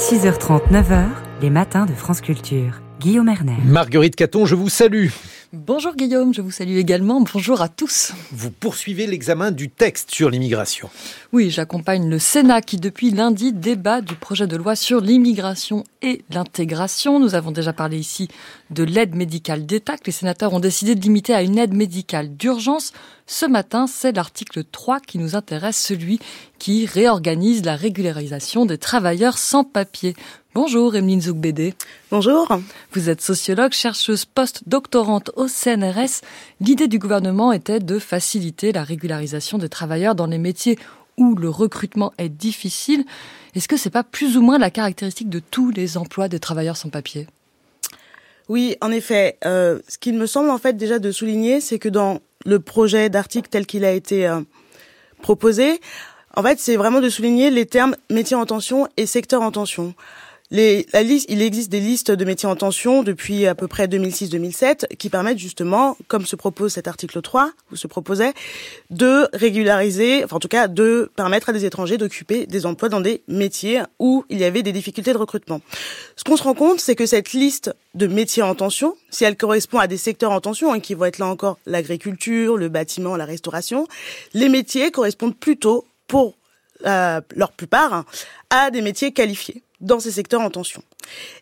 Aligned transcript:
6h30, 0.00 0.72
9h, 0.72 1.08
les 1.42 1.50
matins 1.50 1.84
de 1.84 1.92
France 1.92 2.22
Culture. 2.22 2.80
Guillaume 3.00 3.28
Erner. 3.28 3.58
Marguerite 3.66 4.16
Caton, 4.16 4.46
je 4.46 4.54
vous 4.54 4.70
salue. 4.70 5.08
Bonjour 5.52 5.96
Guillaume, 5.96 6.32
je 6.32 6.42
vous 6.42 6.52
salue 6.52 6.76
également. 6.76 7.20
Bonjour 7.22 7.60
à 7.60 7.68
tous. 7.68 8.12
Vous 8.30 8.52
poursuivez 8.52 9.08
l'examen 9.08 9.50
du 9.50 9.68
texte 9.68 10.12
sur 10.12 10.30
l'immigration. 10.30 10.88
Oui, 11.32 11.50
j'accompagne 11.50 12.08
le 12.08 12.20
Sénat 12.20 12.62
qui 12.62 12.76
depuis 12.76 13.10
lundi 13.10 13.52
débat 13.52 14.00
du 14.00 14.14
projet 14.14 14.46
de 14.46 14.56
loi 14.56 14.76
sur 14.76 15.00
l'immigration 15.00 15.82
et 16.02 16.22
l'intégration. 16.30 17.18
Nous 17.18 17.34
avons 17.34 17.50
déjà 17.50 17.72
parlé 17.72 17.98
ici 17.98 18.28
de 18.70 18.84
l'aide 18.84 19.16
médicale 19.16 19.66
d'État 19.66 19.96
que 19.96 20.06
les 20.06 20.12
sénateurs 20.12 20.52
ont 20.52 20.60
décidé 20.60 20.94
de 20.94 21.00
limiter 21.00 21.34
à 21.34 21.42
une 21.42 21.58
aide 21.58 21.74
médicale 21.74 22.36
d'urgence. 22.36 22.92
Ce 23.26 23.44
matin, 23.44 23.88
c'est 23.88 24.12
l'article 24.12 24.62
3 24.62 25.00
qui 25.00 25.18
nous 25.18 25.34
intéresse, 25.34 25.78
celui 25.78 26.20
qui 26.60 26.86
réorganise 26.86 27.64
la 27.64 27.74
régularisation 27.74 28.66
des 28.66 28.78
travailleurs 28.78 29.36
sans 29.36 29.64
papier. 29.64 30.14
Bonjour 30.52 30.96
Emeline 30.96 31.20
Zoukbédé. 31.20 31.74
Bonjour. 32.10 32.48
Vous 32.92 33.08
êtes 33.08 33.20
sociologue, 33.20 33.70
chercheuse 33.70 34.24
post-doctorante 34.24 35.30
au 35.36 35.46
CNRS. 35.46 36.22
L'idée 36.60 36.88
du 36.88 36.98
gouvernement 36.98 37.52
était 37.52 37.78
de 37.78 38.00
faciliter 38.00 38.72
la 38.72 38.82
régularisation 38.82 39.58
des 39.58 39.68
travailleurs 39.68 40.16
dans 40.16 40.26
les 40.26 40.38
métiers 40.38 40.76
où 41.16 41.36
le 41.36 41.48
recrutement 41.48 42.12
est 42.18 42.28
difficile. 42.28 43.04
Est-ce 43.54 43.68
que 43.68 43.76
c'est 43.76 43.90
pas 43.90 44.02
plus 44.02 44.36
ou 44.36 44.42
moins 44.42 44.58
la 44.58 44.70
caractéristique 44.70 45.28
de 45.28 45.38
tous 45.38 45.70
les 45.70 45.96
emplois 45.96 46.26
des 46.26 46.40
travailleurs 46.40 46.76
sans 46.76 46.88
papier? 46.88 47.28
Oui, 48.48 48.76
en 48.80 48.90
effet. 48.90 49.38
Euh, 49.44 49.78
ce 49.86 49.98
qu'il 49.98 50.16
me 50.16 50.26
semble 50.26 50.50
en 50.50 50.58
fait 50.58 50.76
déjà 50.76 50.98
de 50.98 51.12
souligner, 51.12 51.60
c'est 51.60 51.78
que 51.78 51.88
dans 51.88 52.18
le 52.44 52.58
projet 52.58 53.08
d'article 53.08 53.48
tel 53.48 53.66
qu'il 53.66 53.84
a 53.84 53.92
été 53.92 54.26
euh, 54.26 54.40
proposé, 55.22 55.80
en 56.34 56.42
fait, 56.42 56.58
c'est 56.58 56.76
vraiment 56.76 57.00
de 57.00 57.08
souligner 57.08 57.50
les 57.50 57.66
termes 57.66 57.94
métier 58.10 58.34
en 58.34 58.46
tension 58.46 58.88
et 58.96 59.06
secteur 59.06 59.42
en 59.42 59.52
tension. 59.52 59.94
Il 60.52 61.42
existe 61.42 61.70
des 61.70 61.78
listes 61.78 62.10
de 62.10 62.24
métiers 62.24 62.48
en 62.48 62.56
tension 62.56 63.04
depuis 63.04 63.46
à 63.46 63.54
peu 63.54 63.68
près 63.68 63.86
2006-2007 63.86 64.96
qui 64.96 65.08
permettent 65.08 65.38
justement, 65.38 65.96
comme 66.08 66.26
se 66.26 66.34
propose 66.34 66.72
cet 66.72 66.88
article 66.88 67.22
3, 67.22 67.52
ou 67.70 67.76
se 67.76 67.86
proposait, 67.86 68.32
de 68.90 69.28
régulariser, 69.32 70.24
enfin 70.24 70.36
en 70.36 70.40
tout 70.40 70.48
cas 70.48 70.66
de 70.66 71.08
permettre 71.14 71.50
à 71.50 71.52
des 71.52 71.64
étrangers 71.64 71.98
d'occuper 71.98 72.46
des 72.46 72.66
emplois 72.66 72.88
dans 72.88 73.00
des 73.00 73.22
métiers 73.28 73.82
où 74.00 74.24
il 74.28 74.38
y 74.38 74.44
avait 74.44 74.64
des 74.64 74.72
difficultés 74.72 75.12
de 75.12 75.18
recrutement. 75.18 75.60
Ce 76.16 76.24
qu'on 76.24 76.36
se 76.36 76.42
rend 76.42 76.54
compte, 76.54 76.80
c'est 76.80 76.96
que 76.96 77.06
cette 77.06 77.32
liste 77.32 77.72
de 77.94 78.08
métiers 78.08 78.42
en 78.42 78.56
tension, 78.56 78.96
si 79.10 79.22
elle 79.22 79.36
correspond 79.36 79.78
à 79.78 79.86
des 79.86 79.98
secteurs 79.98 80.32
en 80.32 80.40
tension, 80.40 80.72
hein, 80.72 80.80
qui 80.80 80.94
vont 80.94 81.04
être 81.04 81.18
là 81.18 81.26
encore 81.26 81.58
l'agriculture, 81.64 82.56
le 82.56 82.68
bâtiment, 82.68 83.16
la 83.16 83.24
restauration, 83.24 83.86
les 84.34 84.48
métiers 84.48 84.90
correspondent 84.90 85.36
plutôt, 85.36 85.86
pour 86.08 86.36
euh, 86.86 87.20
leur 87.36 87.52
plupart, 87.52 88.04
à 88.50 88.72
des 88.72 88.82
métiers 88.82 89.12
qualifiés 89.12 89.62
dans 89.80 90.00
ces 90.00 90.10
secteurs 90.10 90.40
en 90.40 90.50
tension. 90.50 90.82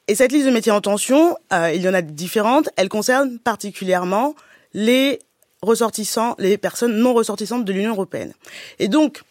Et 0.06 0.14
cette 0.14 0.32
liste 0.32 0.46
de 0.46 0.50
métiers 0.50 0.72
en 0.72 0.80
tension, 0.80 1.36
euh, 1.52 1.72
il 1.74 1.82
y 1.82 1.88
en 1.88 1.94
a 1.94 2.02
différentes. 2.02 2.68
Elle 2.76 2.88
concerne 2.88 3.38
particulièrement 3.38 4.34
les 4.74 5.18
ressortissants, 5.62 6.34
les 6.38 6.56
personnes 6.58 6.96
non 6.96 7.14
ressortissantes 7.14 7.64
de 7.64 7.72
l'Union 7.72 7.90
européenne. 7.90 8.32
Et 8.78 8.88
donc, 8.88 9.22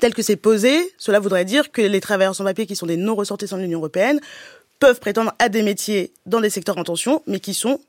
tel 0.00 0.14
que 0.14 0.22
c'est 0.22 0.36
posé, 0.36 0.92
cela 0.98 1.18
voudrait 1.18 1.44
dire 1.44 1.72
que 1.72 1.82
les 1.82 2.00
travailleurs 2.00 2.34
sans 2.34 2.44
papier 2.44 2.66
qui 2.66 2.76
sont 2.76 2.86
des 2.86 2.96
non 2.96 3.14
ressortissants 3.14 3.56
de 3.56 3.62
l'Union 3.62 3.78
européenne 3.78 4.20
peuvent 4.78 5.00
prétendre 5.00 5.32
à 5.38 5.48
des 5.48 5.62
métiers 5.62 6.12
dans 6.26 6.40
des 6.40 6.50
secteurs 6.50 6.76
en 6.76 6.84
tension, 6.84 7.22
mais 7.26 7.40
qui 7.40 7.54
sont 7.54 7.80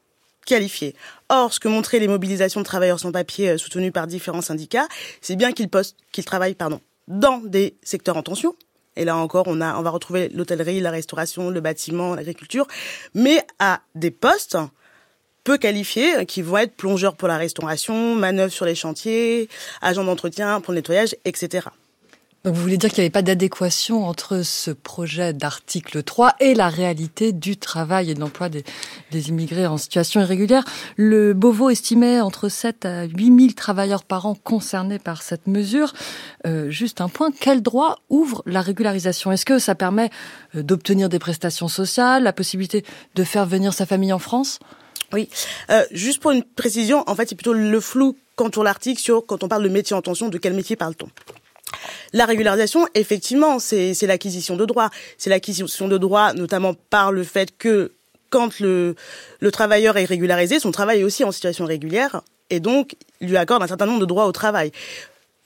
qualifiés. 0.46 0.96
Or, 1.28 1.54
ce 1.54 1.60
que 1.60 1.68
montraient 1.68 2.00
les 2.00 2.08
mobilisations 2.08 2.62
de 2.62 2.66
travailleurs 2.66 3.00
sans 3.02 3.12
papier 3.12 3.50
euh, 3.50 3.58
soutenues 3.58 3.92
par 3.92 4.08
différents 4.08 4.42
syndicats, 4.42 4.88
c'est 5.22 5.36
bien 5.36 5.52
qu'ils 5.52 5.70
qu'ils 6.14 6.24
travaillent 6.24 6.56
pardon, 6.56 6.80
dans 7.10 7.40
des 7.40 7.76
secteurs 7.84 8.16
en 8.16 8.24
tension, 8.24 8.56
et 8.98 9.06
là 9.06 9.16
encore, 9.16 9.46
on, 9.48 9.62
a, 9.62 9.78
on 9.78 9.82
va 9.82 9.90
retrouver 9.90 10.30
l'hôtellerie, 10.30 10.80
la 10.80 10.92
restauration, 10.92 11.50
le 11.50 11.62
bâtiment, 11.62 12.16
l'agriculture, 12.16 12.68
mais 13.14 13.42
à 13.60 13.82
des 13.96 14.12
postes 14.12 14.58
peu 15.44 15.58
qualifiés 15.58 16.26
qui 16.26 16.42
vont 16.42 16.58
être 16.58 16.76
plongeurs 16.76 17.16
pour 17.16 17.30
la 17.30 17.38
restauration, 17.38 18.16
manœuvres 18.16 18.52
sur 18.52 18.66
les 18.66 18.76
chantiers, 18.76 19.48
agents 19.82 20.04
d'entretien 20.04 20.60
pour 20.60 20.74
le 20.74 20.80
nettoyage, 20.80 21.16
etc. 21.24 21.70
Vous 22.48 22.62
voulez 22.62 22.78
dire 22.78 22.90
qu'il 22.90 23.02
n'y 23.02 23.06
avait 23.06 23.12
pas 23.12 23.24
d'adéquation 23.24 24.06
entre 24.08 24.42
ce 24.42 24.72
projet 24.72 25.34
d'article 25.34 26.02
3 26.02 26.36
et 26.40 26.54
la 26.54 26.70
réalité 26.70 27.34
du 27.34 27.58
travail 27.58 28.10
et 28.10 28.14
de 28.14 28.22
l'emploi 28.22 28.48
des, 28.48 28.64
des, 29.12 29.28
immigrés 29.28 29.66
en 29.66 29.78
situation 29.78 30.22
irrégulière? 30.22 30.64
Le 30.96 31.34
Beauvau 31.34 31.70
estimait 31.70 32.22
entre 32.22 32.48
7 32.48 32.86
à 32.86 33.04
8 33.04 33.40
000 33.40 33.54
travailleurs 33.54 34.06
par 34.06 34.28
an 34.28 34.36
concernés 34.36 34.98
par 34.98 35.24
cette 35.24 35.48
mesure. 35.48 35.92
Euh, 36.46 36.70
juste 36.70 37.02
un 37.02 37.10
point, 37.10 37.32
quel 37.38 37.62
droit 37.62 37.98
ouvre 38.10 38.44
la 38.46 38.62
régularisation? 38.62 39.30
Est-ce 39.34 39.46
que 39.46 39.60
ça 39.60 39.76
permet 39.76 40.10
euh, 40.56 40.64
d'obtenir 40.64 41.10
des 41.10 41.20
prestations 41.20 41.68
sociales, 41.68 42.24
la 42.24 42.34
possibilité 42.34 42.86
de 43.16 43.24
faire 43.26 43.46
venir 43.46 43.74
sa 43.74 43.86
famille 43.86 44.14
en 44.14 44.20
France? 44.20 44.60
Oui, 45.12 45.28
euh, 45.70 45.84
juste 45.92 46.22
pour 46.22 46.32
une 46.32 46.44
précision, 46.44 47.04
en 47.08 47.16
fait, 47.16 47.28
c'est 47.28 47.36
plutôt 47.36 47.54
le 47.54 47.80
flou 47.82 48.16
quand 48.38 48.58
on 48.58 48.64
l'article 48.64 49.02
sur 49.02 49.26
quand 49.26 49.44
on 49.44 49.50
parle 49.50 49.64
de 49.64 49.70
métier 49.70 49.98
en 49.98 50.02
tension, 50.02 50.30
de 50.30 50.38
quel 50.38 50.54
métier 50.54 50.78
parle-t-on? 50.78 51.10
La 52.14 52.26
régularisation, 52.26 52.88
effectivement, 52.94 53.60
c'est 53.60 53.96
l'acquisition 54.04 54.56
de 54.56 54.66
droits. 54.66 54.90
C'est 55.18 55.30
l'acquisition 55.30 55.88
de 55.88 55.98
droits, 55.98 56.34
notamment 56.34 56.74
par 56.90 57.12
le 57.12 57.24
fait 57.24 57.58
que 57.58 57.92
quand 58.30 58.60
le, 58.60 58.96
le 59.40 59.52
travailleur 59.52 59.98
est 59.98 60.06
régularisé, 60.06 60.60
son 60.60 60.72
travail 60.72 61.00
est 61.00 61.04
aussi 61.04 61.24
en 61.24 61.32
situation 61.32 61.66
régulière, 61.66 62.22
et 62.50 62.60
donc 62.60 62.96
lui 63.22 63.38
accorde 63.38 63.64
un 63.64 63.68
certain 63.68 63.86
nombre 63.86 64.02
de 64.02 64.06
droits 64.06 64.26
au 64.26 64.32
travail 64.32 64.72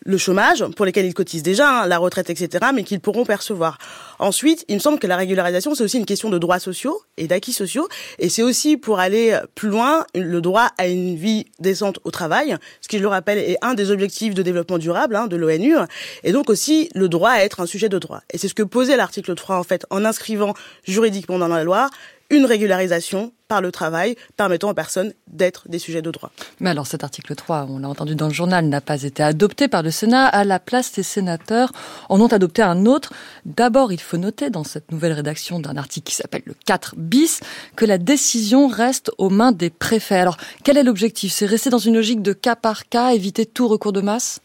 le 0.04 0.18
chômage, 0.18 0.66
pour 0.76 0.86
lesquels 0.86 1.06
ils 1.06 1.14
cotisent 1.14 1.44
déjà, 1.44 1.84
hein, 1.84 1.88
la 1.88 1.98
retraite, 1.98 2.30
etc., 2.30 2.66
mais 2.74 2.84
qu'ils 2.84 3.00
pourront 3.00 3.24
percevoir. 3.24 3.78
Ensuite, 4.20 4.66
il 4.68 4.76
me 4.76 4.80
semble 4.80 5.00
que 5.00 5.08
la 5.08 5.16
régularisation, 5.16 5.76
c'est 5.76 5.84
aussi 5.84 5.98
une 5.98 6.06
question 6.06 6.30
de 6.30 6.38
droits 6.38 6.60
sociaux 6.60 7.02
et 7.18 7.28
d'acquis 7.28 7.54
sociaux, 7.54 7.88
et 8.18 8.30
c'est 8.30 8.44
aussi 8.44 8.78
pour 8.78 9.00
aller 9.00 9.38
plus 9.56 9.70
loin, 9.70 10.06
le 10.16 10.42
droit 10.42 10.70
à 10.78 10.88
une 10.88 11.16
vie 11.16 11.46
décente 11.60 12.00
au 12.04 12.12
travail, 12.12 12.58
ce 12.82 12.88
qui, 12.88 12.98
je 12.98 13.04
le 13.04 13.10
rappelle, 13.10 13.38
est 13.38 13.58
un 13.62 13.74
des 13.74 13.92
objectifs 13.92 14.34
de 14.34 14.42
développement 14.42 14.80
durable 14.80 15.16
hein, 15.16 15.28
de 15.28 15.36
l'ONU, 15.36 15.76
et 16.24 16.32
donc 16.32 16.50
aussi 16.50 16.90
le 16.96 17.08
droit 17.08 17.32
à 17.32 17.44
être 17.44 17.60
un 17.60 17.66
sujet 17.66 17.90
de 17.90 18.00
droit. 18.00 18.22
Et 18.32 18.38
c'est 18.38 18.48
ce 18.48 18.56
que 18.56 18.64
posait 18.64 18.98
l'article 18.98 19.36
3, 19.36 19.58
en 19.58 19.64
fait, 19.64 19.86
en 19.90 20.04
inscrivant 20.04 20.54
juridiquement 20.84 21.38
dans 21.38 21.48
la 21.48 21.64
loi 21.64 21.90
une 22.32 22.46
régularisation 22.46 23.34
par 23.48 23.62
le 23.62 23.72
travail 23.72 24.16
permettant 24.38 24.70
aux 24.70 24.74
personnes 24.74 25.14
d'être 25.28 25.68
des 25.68 25.78
sujets 25.78 26.02
de 26.02 26.10
droit. 26.10 26.32
Mais 26.62 26.70
alors 26.70 26.88
cet 26.88 27.04
article 27.04 27.36
3, 27.36 27.68
on 27.70 27.80
l'a 27.80 27.90
entendu 27.90 28.16
dans 28.16 28.28
le 28.28 28.34
journal, 28.34 28.66
n'a 28.66 28.80
pas 28.80 29.04
été 29.04 29.22
adopté 29.22 29.68
par 29.68 29.84
le 29.84 29.92
Sénat. 29.92 30.26
À 30.26 30.46
la 30.46 30.60
place, 30.60 30.94
des 30.94 31.04
sénateurs 31.04 31.74
en 32.08 32.20
ont 32.22 32.28
adopté 32.28 32.62
un 32.62 32.86
autre. 32.86 33.12
D'abord, 33.46 33.92
il 33.92 34.00
faut 34.00 34.18
noter 34.18 34.50
dans 34.50 34.64
cette 34.64 34.92
nouvelle 34.92 35.12
rédaction 35.12 35.60
d'un 35.60 35.76
article 35.76 36.10
qui 36.10 36.16
s'appelle 36.16 36.44
le 36.46 36.56
4 36.66 36.96
bis 36.98 37.42
que 37.76 37.86
la 37.86 37.98
décision 37.98 38.68
reste 38.68 39.12
aux 39.18 39.30
mains 39.30 39.52
des 39.52 39.70
préfets. 39.70 40.16
Alors 40.16 40.38
quel 40.64 40.78
est 40.78 40.84
l'objectif? 40.84 41.34
C'est 41.34 41.46
rester 41.46 41.70
dans 41.70 41.78
une 41.78 41.96
logique 41.96 42.22
de 42.22 42.34
cas 42.34 42.56
par 42.56 42.88
cas, 42.88 43.12
éviter 43.12 43.46
tout 43.46 43.68
recours 43.68 43.94
de 43.94 44.02
masse? 44.02 44.40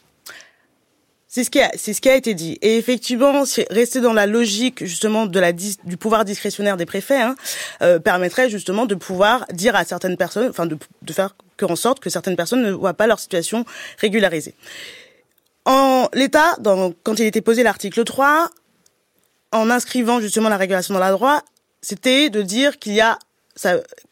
C'est 1.36 1.92
ce 1.92 2.00
qui 2.00 2.08
a, 2.08 2.16
été 2.16 2.32
dit. 2.32 2.56
Et 2.62 2.78
effectivement, 2.78 3.44
rester 3.68 4.00
dans 4.00 4.14
la 4.14 4.26
logique 4.26 4.84
justement 4.86 5.26
de 5.26 5.38
la 5.38 5.52
du 5.52 5.96
pouvoir 5.98 6.24
discrétionnaire 6.24 6.78
des 6.78 6.86
préfets 6.86 7.20
hein, 7.20 7.36
euh, 7.82 7.98
permettrait 7.98 8.48
justement 8.48 8.86
de 8.86 8.94
pouvoir 8.94 9.44
dire 9.52 9.76
à 9.76 9.84
certaines 9.84 10.16
personnes, 10.16 10.48
enfin 10.48 10.64
de, 10.64 10.78
de 11.02 11.12
faire 11.12 11.34
en 11.62 11.76
sorte 11.76 12.00
que 12.00 12.08
certaines 12.08 12.36
personnes 12.36 12.62
ne 12.62 12.72
voient 12.72 12.94
pas 12.94 13.06
leur 13.06 13.20
situation 13.20 13.66
régularisée. 13.98 14.54
En 15.66 16.08
l'état, 16.14 16.56
quand 17.02 17.18
il 17.18 17.26
était 17.26 17.42
posé 17.42 17.62
l'article 17.62 18.04
3, 18.04 18.48
en 19.52 19.70
inscrivant 19.70 20.20
justement 20.20 20.48
la 20.48 20.56
régulation 20.56 20.94
dans 20.94 21.00
la 21.00 21.10
loi, 21.10 21.42
c'était 21.82 22.30
de 22.30 22.40
dire 22.40 22.78
qu'il 22.78 22.94
y 22.94 23.00
a 23.00 23.18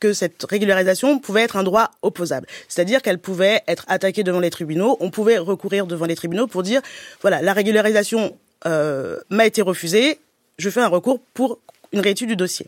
que 0.00 0.12
cette 0.12 0.44
régularisation 0.44 1.18
pouvait 1.18 1.42
être 1.42 1.56
un 1.56 1.62
droit 1.62 1.90
opposable. 2.02 2.46
C'est-à-dire 2.68 3.02
qu'elle 3.02 3.18
pouvait 3.18 3.62
être 3.68 3.84
attaquée 3.88 4.22
devant 4.22 4.40
les 4.40 4.50
tribunaux, 4.50 4.96
on 5.00 5.10
pouvait 5.10 5.38
recourir 5.38 5.86
devant 5.86 6.06
les 6.06 6.16
tribunaux 6.16 6.46
pour 6.46 6.62
dire, 6.62 6.80
voilà, 7.20 7.42
la 7.42 7.52
régularisation 7.52 8.36
euh, 8.66 9.18
m'a 9.30 9.46
été 9.46 9.62
refusée, 9.62 10.18
je 10.58 10.70
fais 10.70 10.80
un 10.80 10.88
recours 10.88 11.20
pour 11.34 11.58
une 11.92 12.00
réétude 12.00 12.28
du 12.28 12.36
dossier. 12.36 12.66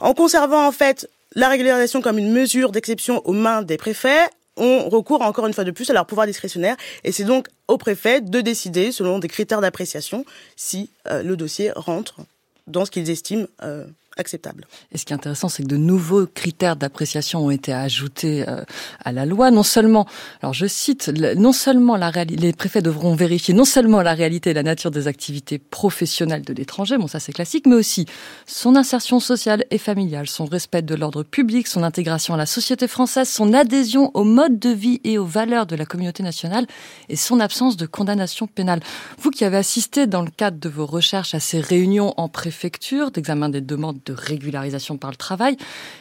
En 0.00 0.14
conservant 0.14 0.66
en 0.66 0.72
fait 0.72 1.08
la 1.34 1.48
régularisation 1.48 2.02
comme 2.02 2.18
une 2.18 2.32
mesure 2.32 2.70
d'exception 2.70 3.26
aux 3.26 3.32
mains 3.32 3.62
des 3.62 3.76
préfets, 3.76 4.28
on 4.56 4.88
recourt 4.88 5.22
encore 5.22 5.46
une 5.46 5.54
fois 5.54 5.64
de 5.64 5.70
plus 5.70 5.90
à 5.90 5.92
leur 5.92 6.06
pouvoir 6.06 6.26
discrétionnaire 6.26 6.76
et 7.02 7.10
c'est 7.10 7.24
donc 7.24 7.48
au 7.66 7.78
préfet 7.78 8.20
de 8.20 8.40
décider 8.40 8.92
selon 8.92 9.18
des 9.18 9.28
critères 9.28 9.60
d'appréciation 9.60 10.24
si 10.56 10.90
euh, 11.08 11.22
le 11.22 11.36
dossier 11.36 11.72
rentre 11.74 12.20
dans 12.66 12.84
ce 12.84 12.90
qu'ils 12.90 13.10
estiment 13.10 13.46
euh, 13.62 13.84
Et 14.16 14.98
ce 14.98 15.04
qui 15.04 15.12
est 15.12 15.16
intéressant, 15.16 15.48
c'est 15.48 15.64
que 15.64 15.68
de 15.68 15.76
nouveaux 15.76 16.26
critères 16.26 16.76
d'appréciation 16.76 17.46
ont 17.46 17.50
été 17.50 17.72
ajoutés 17.72 18.48
euh, 18.48 18.62
à 19.04 19.10
la 19.10 19.26
loi. 19.26 19.50
Non 19.50 19.64
seulement, 19.64 20.06
alors 20.40 20.54
je 20.54 20.66
cite, 20.66 21.08
non 21.36 21.52
seulement 21.52 21.96
la 21.96 22.12
les 22.24 22.52
préfets 22.52 22.80
devront 22.80 23.14
vérifier 23.16 23.54
non 23.54 23.64
seulement 23.64 24.02
la 24.02 24.14
réalité 24.14 24.50
et 24.50 24.54
la 24.54 24.62
nature 24.62 24.92
des 24.92 25.08
activités 25.08 25.58
professionnelles 25.58 26.42
de 26.42 26.52
l'étranger, 26.52 26.96
bon 26.96 27.08
ça 27.08 27.18
c'est 27.18 27.32
classique, 27.32 27.66
mais 27.66 27.74
aussi 27.74 28.06
son 28.46 28.76
insertion 28.76 29.18
sociale 29.18 29.64
et 29.70 29.78
familiale, 29.78 30.28
son 30.28 30.44
respect 30.44 30.82
de 30.82 30.94
l'ordre 30.94 31.24
public, 31.24 31.66
son 31.66 31.82
intégration 31.82 32.34
à 32.34 32.36
la 32.36 32.46
société 32.46 32.86
française, 32.86 33.28
son 33.28 33.52
adhésion 33.52 34.12
au 34.14 34.22
mode 34.22 34.58
de 34.58 34.70
vie 34.70 35.00
et 35.02 35.18
aux 35.18 35.24
valeurs 35.24 35.66
de 35.66 35.74
la 35.74 35.86
communauté 35.86 36.22
nationale 36.22 36.66
et 37.08 37.16
son 37.16 37.40
absence 37.40 37.76
de 37.76 37.86
condamnation 37.86 38.46
pénale. 38.46 38.80
Vous 39.18 39.30
qui 39.30 39.44
avez 39.44 39.56
assisté 39.56 40.06
dans 40.06 40.22
le 40.22 40.30
cadre 40.30 40.58
de 40.58 40.68
vos 40.68 40.86
recherches 40.86 41.34
à 41.34 41.40
ces 41.40 41.60
réunions 41.60 42.14
en 42.16 42.28
préfecture 42.28 43.10
d'examen 43.10 43.48
des 43.48 43.60
demandes 43.60 44.03
de 44.04 44.12
régularisation 44.12 44.96
par 44.96 45.10
le 45.10 45.16
travail. 45.16 45.56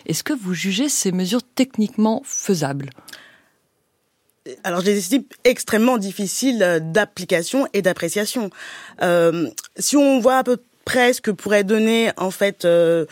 Est-ce 0.05 0.23
que 0.23 0.33
vous 0.33 0.53
jugez 0.53 0.89
ces 0.89 1.11
mesures 1.11 1.43
techniquement 1.55 2.21
faisables? 2.25 2.89
Alors 4.63 4.81
je 4.81 4.87
les 4.87 4.97
estime 4.97 5.23
extrêmement 5.45 5.97
difficiles 5.97 6.81
d'application 6.81 7.67
et 7.73 7.81
d'appréciation. 7.81 8.49
Euh, 9.01 9.49
si 9.77 9.95
on 9.95 10.19
voit 10.19 10.37
à 10.37 10.43
peu 10.43 10.57
près 10.85 11.13
ce 11.13 11.21
que 11.21 11.31
pourrait 11.31 11.63
donner 11.63 12.11
en 12.17 12.31
fait 12.31 12.65
euh, 12.65 13.05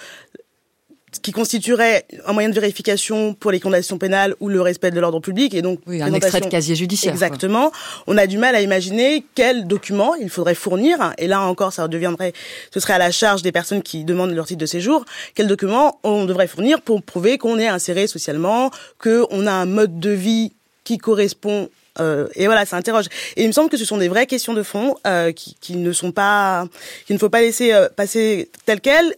qui 1.22 1.32
constituerait 1.32 2.06
un 2.26 2.34
moyen 2.34 2.50
de 2.50 2.54
vérification 2.54 3.34
pour 3.34 3.52
les 3.52 3.60
condamnations 3.60 3.98
pénales 3.98 4.36
ou 4.40 4.48
le 4.48 4.62
respect 4.62 4.92
de 4.92 5.00
l'ordre 5.00 5.20
public 5.20 5.54
et 5.54 5.62
donc 5.62 5.80
oui, 5.86 6.02
un 6.02 6.14
extrait 6.14 6.40
de 6.40 6.48
casier 6.48 6.76
judiciaire. 6.76 7.12
Exactement. 7.12 7.72
On 8.08 8.18
a 8.18 8.28
du 8.28 8.38
mal 8.38 8.56
à 8.56 8.62
imaginer 8.62 9.26
quels 9.36 9.68
documents 9.68 10.16
il 10.16 10.30
faudrait 10.30 10.56
fournir 10.56 11.14
et 11.18 11.28
là 11.28 11.42
encore 11.42 11.74
ça 11.74 11.88
deviendrait 11.88 12.34
ce 12.74 12.80
serait 12.80 12.94
à 12.94 12.98
la 12.98 13.12
charge 13.12 13.42
des 13.42 13.52
personnes 13.52 13.82
qui 13.82 14.06
demandent 14.06 14.34
leur 14.34 14.46
titre 14.46 14.62
de 14.62 14.66
séjour, 14.66 15.06
quels 15.36 15.48
documents 15.48 16.00
on 16.04 16.26
devrait 16.26 16.48
fournir 16.48 16.82
pour 16.82 17.02
prouver 17.02 17.38
qu'on 17.38 17.60
est 17.60 17.68
inséré 17.68 18.08
socialement, 18.08 18.72
que 18.98 19.26
on 19.32 19.48
a 19.48 19.52
un 19.52 19.66
mode 19.66 20.00
de 20.00 20.12
vie 20.12 20.54
qui 20.84 20.98
correspond 20.98 21.70
euh, 22.00 22.28
et 22.36 22.46
voilà, 22.46 22.66
ça 22.66 22.78
interroge. 22.78 23.06
Et 23.36 23.44
il 23.44 23.48
me 23.48 23.52
semble 23.52 23.70
que 23.70 23.78
ce 23.78 23.86
sont 23.86 23.98
des 23.98 24.08
vraies 24.08 24.28
questions 24.28 24.54
de 24.54 24.64
fond 24.64 24.96
euh, 25.06 25.32
qui, 25.32 25.56
qui, 25.60 25.76
ne 25.76 25.92
sont 25.92 26.12
pas, 26.12 26.66
qu'il 27.06 27.16
ne 27.16 27.20
faut 27.20 27.30
pas 27.30 27.42
laisser 27.42 27.74
euh, 27.74 27.90
passer 27.90 28.50
telles 28.66 28.82
quelles. 28.82 29.16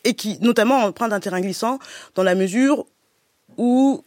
Euh, 0.00 0.10
et 0.10 0.14
qui 0.14 0.38
notamment 0.40 0.84
emprunte 0.84 1.12
un 1.12 1.20
terrain 1.20 1.40
glissant 1.40 1.78
dans 2.14 2.22
la 2.22 2.34
mesure 2.34 2.86
où 3.56 4.04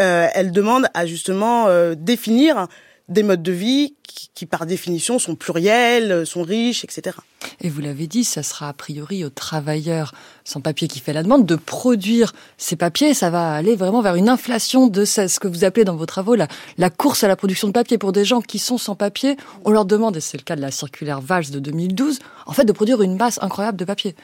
euh, 0.00 0.28
elle 0.34 0.52
demande 0.52 0.86
à 0.94 1.06
justement 1.06 1.66
euh, 1.68 1.94
définir 1.96 2.68
des 3.08 3.22
modes 3.22 3.42
de 3.42 3.52
vie 3.52 3.94
qui, 4.04 4.30
qui, 4.34 4.46
par 4.46 4.64
définition 4.64 5.18
sont 5.18 5.34
pluriels, 5.34 6.24
sont 6.24 6.42
riches, 6.42 6.84
etc. 6.84 7.16
Et 7.60 7.68
vous 7.68 7.80
l'avez 7.80 8.06
dit, 8.06 8.24
ça 8.24 8.42
sera 8.42 8.68
a 8.68 8.72
priori 8.72 9.24
aux 9.24 9.30
travailleurs 9.30 10.14
sans 10.44 10.60
papier 10.60 10.88
qui 10.88 11.00
fait 11.00 11.12
la 11.12 11.22
demande 11.22 11.44
de 11.44 11.56
produire 11.56 12.32
ces 12.56 12.76
papiers. 12.76 13.12
Ça 13.12 13.28
va 13.28 13.52
aller 13.52 13.76
vraiment 13.76 14.00
vers 14.00 14.14
une 14.14 14.28
inflation 14.28 14.86
de 14.86 15.04
ce 15.04 15.38
que 15.38 15.48
vous 15.48 15.64
appelez 15.64 15.84
dans 15.84 15.96
vos 15.96 16.06
travaux 16.06 16.34
la, 16.34 16.48
la 16.78 16.88
course 16.88 17.24
à 17.24 17.28
la 17.28 17.36
production 17.36 17.68
de 17.68 17.72
papier. 17.72 17.98
Pour 17.98 18.12
des 18.12 18.24
gens 18.24 18.40
qui 18.40 18.58
sont 18.58 18.78
sans 18.78 18.94
papier, 18.94 19.36
on 19.64 19.70
leur 19.70 19.84
demande, 19.84 20.16
et 20.16 20.20
c'est 20.20 20.38
le 20.38 20.44
cas 20.44 20.56
de 20.56 20.62
la 20.62 20.70
circulaire 20.70 21.20
Valls 21.20 21.50
de 21.50 21.58
2012, 21.58 22.20
en 22.46 22.52
fait 22.52 22.64
de 22.64 22.72
produire 22.72 23.02
une 23.02 23.16
masse 23.16 23.38
incroyable 23.42 23.76
de 23.76 23.84
papier. 23.84 24.14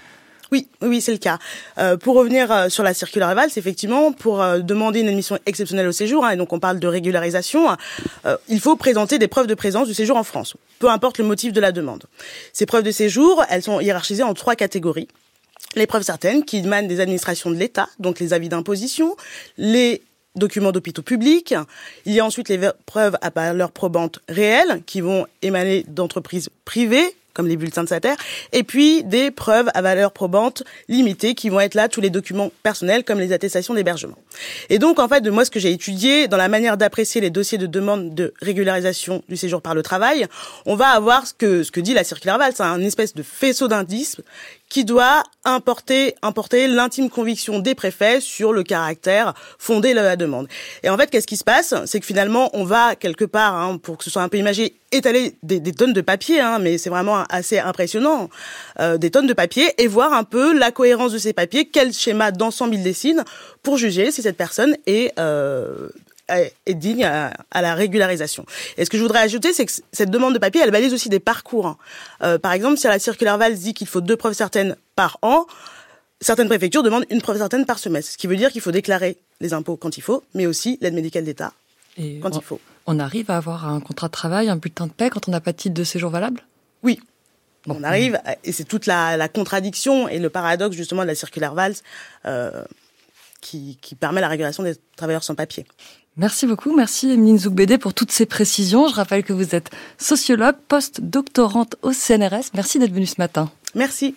Oui, 0.51 0.69
oui, 0.81 1.01
c'est 1.01 1.13
le 1.13 1.19
cas. 1.19 1.39
Euh, 1.77 1.97
pour 1.97 2.17
revenir 2.17 2.51
euh, 2.51 2.69
sur 2.69 2.83
la 2.83 2.95
circulaire 2.95 3.35
Valls, 3.35 3.51
effectivement, 3.57 4.13
pour 4.13 4.43
euh, 4.43 4.61
demander 4.61 5.01
une 5.01 5.09
admission 5.09 5.39
exceptionnelle 5.45 5.87
au 5.87 5.93
séjour, 5.93 6.25
hein, 6.25 6.31
et 6.31 6.37
donc 6.37 6.53
on 6.53 6.59
parle 6.59 6.79
de 6.79 6.87
régularisation, 6.87 7.69
euh, 8.25 8.37
il 8.49 8.61
faut 8.61 8.77
présenter 8.77 9.19
des 9.19 9.29
preuves 9.29 9.47
de 9.47 9.55
présence 9.55 9.89
du 9.89 9.95
séjour 9.95 10.17
en 10.17 10.25
France, 10.25 10.55
peu 10.79 10.89
importe 10.89 11.19
le 11.19 11.25
motif 11.25 11.53
de 11.53 11.61
la 11.61 11.71
demande. 11.71 12.05
Ces 12.53 12.65
preuves 12.65 12.83
de 12.83 12.91
séjour, 12.91 13.45
elles 13.51 13.63
sont 13.63 13.81
hiérarchisées 13.81 14.23
en 14.23 14.33
trois 14.33 14.55
catégories. 14.55 15.09
Les 15.77 15.87
preuves 15.87 16.03
certaines 16.03 16.45
qui 16.45 16.59
émanent 16.59 16.89
des 16.89 17.01
administrations 17.01 17.51
de 17.51 17.57
l'État, 17.57 17.89
donc 17.99 18.19
les 18.19 18.33
avis 18.33 18.49
d'imposition, 18.49 19.17
les 19.59 20.03
documents 20.35 20.73
d'hôpitaux 20.73 21.03
publics. 21.03 21.55
Il 22.07 22.13
y 22.13 22.21
a 22.21 22.25
ensuite 22.25 22.49
les 22.49 22.59
preuves 22.87 23.19
à 23.21 23.31
valeur 23.31 23.71
probante 23.71 24.21
réelle 24.29 24.83
qui 24.87 25.01
vont 25.03 25.27
émaner 25.43 25.85
d'entreprises 25.89 26.49
privées 26.65 27.15
comme 27.39 27.47
les 27.47 27.57
bulletins 27.57 27.85
de 27.85 27.89
terre, 27.89 28.17
et 28.53 28.65
puis 28.65 29.05
des 29.05 29.31
preuves 29.31 29.71
à 29.73 29.81
valeur 29.81 30.11
probante 30.11 30.65
limitée 30.89 31.37
qui 31.37 31.51
vont 31.51 31.61
être 31.61 31.75
là 31.75 31.89
tous 31.89 32.01
les 32.01 32.11
documents 32.11 32.51
personnels 32.65 33.05
comme 33.05 33.21
les 33.21 33.33
attestations 33.33 33.75
d'hébergement. 33.75 34.19
Et 34.71 34.81
donc 34.81 34.99
en 34.99 35.07
fait 35.07 35.21
de 35.21 35.31
moi 35.31 35.45
ce 35.45 35.51
que 35.53 35.61
j'ai 35.61 35.71
étudié 35.71 36.27
dans 36.27 36.37
la 36.37 36.49
manière 36.49 36.77
d'apprécier 36.77 37.21
les 37.21 37.31
dossiers 37.31 37.57
de 37.57 37.69
demande 37.69 38.13
de 38.13 38.35
régularisation 38.43 39.23
du 39.29 39.37
séjour 39.37 39.63
par 39.63 39.77
le 39.77 39.85
travail, 39.85 40.27
on 40.67 40.75
va 40.75 40.89
avoir 40.89 41.29
ce 41.29 41.33
que 41.33 41.63
ce 41.63 41.71
que 41.71 41.79
dit 41.79 41.95
la 41.95 42.03
circulaire 42.03 42.39
Valls, 42.39 42.55
un 42.59 42.83
espèce 42.83 43.15
de 43.15 43.23
faisceau 43.23 43.69
d'indices 43.69 44.17
qui 44.69 44.85
doit 44.85 45.23
importer, 45.45 46.15
importer 46.23 46.69
l'intime 46.69 47.09
conviction 47.09 47.59
des 47.59 47.75
préfets 47.75 48.21
sur 48.21 48.53
le 48.53 48.63
caractère 48.63 49.35
fondé 49.59 49.95
de 49.95 50.01
la 50.01 50.17
demande. 50.17 50.49
Et 50.83 50.91
en 50.91 50.97
fait, 50.97 51.11
qu'est-ce 51.11 51.27
qui 51.27 51.37
se 51.37 51.45
passe? 51.45 51.75
C'est 51.87 52.01
que 52.01 52.07
finalement, 52.07 52.51
on 52.53 52.65
va 52.65 52.95
quelque 52.95 53.25
part, 53.25 53.55
hein, 53.55 53.79
pour 53.79 53.99
que 53.99 54.05
ce 54.05 54.11
soit 54.11 54.23
un 54.23 54.29
peu 54.29 54.37
imagé, 54.37 54.75
étaler 54.93 55.37
des, 55.43 55.61
des 55.61 55.73
tonnes 55.73 55.93
de 55.93 56.01
papier, 56.01 56.41
hein, 56.41 56.59
mais 56.59 56.79
c'est 56.79 56.91
vraiment 56.91 57.25
assez 57.31 57.59
impressionnant, 57.59 58.29
euh, 58.81 58.99
des 58.99 59.11
tonnes 59.11 59.27
de 59.27 59.35
papier, 59.35 59.73
et 59.79 59.87
voir 59.87 60.13
un 60.13 60.25
peu 60.25 60.57
la 60.57 60.71
cohérence 60.71 61.13
de 61.13 61.19
ces 61.19 61.33
papiers, 61.33 61.67
quel 61.67 61.93
schéma 61.93 62.31
d'ensemble 62.31 62.75
il 62.75 62.83
dessine, 62.83 63.25
pour 63.63 63.79
juger 63.79 64.11
si 64.11 64.23
cette 64.23 64.37
personne 64.37 64.77
est 64.87 65.19
euh, 65.19 65.89
est 66.29 66.75
digne 66.75 67.05
à, 67.05 67.33
à, 67.51 67.63
la 67.63 67.75
régularisation. 67.75 68.45
Et 68.77 68.85
ce 68.85 68.91
que 68.91 68.97
je 68.97 69.03
voudrais 69.03 69.21
ajouter, 69.21 69.53
c'est 69.53 69.67
que 69.67 69.73
cette 69.93 70.11
demande 70.11 70.35
de 70.35 70.39
papier, 70.39 70.61
elle 70.63 70.71
balise 70.71 70.93
aussi 70.93 71.09
des 71.09 71.21
parcours. 71.21 71.67
Hein. 71.67 71.77
Euh, 72.23 72.39
par 72.39 72.53
exemple, 72.53 72.77
si 72.77 72.87
la 72.87 72.99
circulaire 72.99 73.39
Valls 73.39 73.57
dit 73.57 73.75
qu'il 73.75 73.87
faut 73.87 74.01
deux 74.01 74.17
preuves 74.17 74.35
certaines 74.35 74.77
par 74.97 75.19
an, 75.23 75.47
certaines 76.21 76.49
préfectures 76.49 76.83
demandent 76.83 77.07
une 77.11 77.23
preuve 77.23 77.39
certaine 77.39 77.67
par 77.67 77.79
semestre, 77.79 78.13
ce 78.13 78.19
qui 78.19 78.27
veut 78.27 78.37
dire 78.37 78.51
qu'il 78.51 78.61
faut 78.61 78.73
déclarer 78.73 79.17
les 79.41 79.53
impôts 79.53 79.77
quand 79.77 79.97
il 79.97 80.03
faut, 80.03 80.23
mais 80.35 80.47
aussi 80.47 80.79
l'aide 80.81 80.95
médicale 80.95 81.25
d'État 81.25 81.53
quand 82.21 82.35
on, 82.35 82.39
il 82.39 82.45
faut. 82.45 82.61
On 82.87 82.99
arrive 82.99 83.31
à 83.31 83.37
avoir 83.37 83.69
un 83.69 83.81
contrat 83.81 84.09
de 84.09 84.13
travail, 84.13 84.49
un 84.49 84.57
bulletin 84.57 84.87
de 84.87 84.93
paix 84.93 85.11
quand 85.11 85.29
on 85.29 85.31
n'a 85.33 85.41
pas 85.41 85.53
de 85.53 85.57
titre 85.57 85.75
de 85.75 85.85
séjour 85.85 86.11
valable? 86.11 86.43
Oui. 86.83 87.01
Bon. 87.67 87.77
On 87.79 87.83
arrive, 87.83 88.21
et 88.45 88.53
c'est 88.53 88.65
toute 88.65 88.87
la, 88.87 89.17
la, 89.17 89.29
contradiction 89.29 90.09
et 90.09 90.19
le 90.19 90.31
paradoxe 90.31 90.77
justement 90.77 91.03
de 91.03 91.09
la 91.09 91.15
circulaire 91.15 91.55
Valls 91.55 91.75
euh, 92.25 92.65
qui, 93.41 93.79
qui 93.83 93.95
permet 93.95 94.21
la 94.21 94.29
régulation 94.29 94.63
des 94.63 94.77
travailleurs 94.97 95.25
sans 95.25 95.35
papier. 95.35 95.67
Merci 96.19 96.47
beaucoup. 96.47 96.75
Merci 96.75 97.13
Emeline 97.13 97.39
Zougbédé 97.39 97.79
pour 97.79 97.95
toutes 97.95 98.11
ces 98.11 98.27
précisions. 98.27 98.89
Je 98.89 98.95
rappelle 98.95 99.23
que 99.23 99.33
vous 99.33 99.55
êtes 99.55 99.71
sociologue, 99.99 100.57
post-doctorante 100.67 101.77
au 101.83 101.93
CNRS. 101.93 102.51
Merci 102.55 102.81
d'être 102.81 102.93
venue 102.93 103.07
ce 103.07 103.15
matin. 103.19 103.51
Merci. 103.75 104.17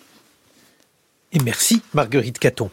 Et 1.32 1.38
merci 1.38 1.80
Marguerite 1.94 2.38
Caton. 2.38 2.70